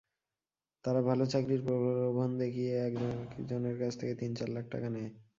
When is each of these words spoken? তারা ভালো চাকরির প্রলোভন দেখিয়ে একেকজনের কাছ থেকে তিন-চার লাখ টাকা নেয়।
তারা 0.85 1.01
ভালো 1.09 1.23
চাকরির 1.33 1.61
প্রলোভন 1.65 2.29
দেখিয়ে 2.41 2.73
একেকজনের 2.79 3.75
কাছ 3.81 3.93
থেকে 3.99 4.13
তিন-চার 4.21 4.49
লাখ 4.55 4.65
টাকা 4.73 4.87
নেয়। 4.89 5.09